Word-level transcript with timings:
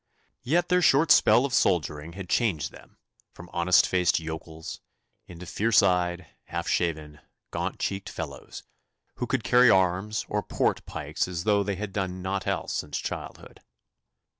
Yet 0.41 0.69
their 0.69 0.81
short 0.81 1.11
spell 1.11 1.45
of 1.45 1.53
soldiering 1.53 2.13
had 2.13 2.27
changed 2.27 2.71
them 2.71 2.97
from 3.35 3.51
honest 3.53 3.85
faced 3.87 4.19
yokels 4.19 4.81
into 5.27 5.45
fierce 5.45 5.83
eyed, 5.83 6.25
half 6.45 6.67
shaven, 6.67 7.19
gaunt 7.51 7.77
cheeked 7.77 8.09
fellows, 8.09 8.63
who 9.17 9.27
could 9.27 9.43
carry 9.43 9.69
arms 9.69 10.25
or 10.27 10.41
port 10.41 10.83
pikes 10.87 11.27
as 11.27 11.43
though 11.43 11.61
they 11.61 11.75
had 11.75 11.93
done 11.93 12.23
nought 12.23 12.47
else 12.47 12.73
since 12.73 12.97
childhood. 12.97 13.61